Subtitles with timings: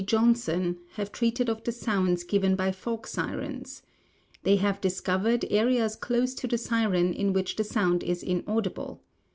[0.03, 3.83] Johnson t have treated of the sounds given by fog sirens.
[4.41, 8.99] They have discovered areas close to the siren in which the sound is inaudible.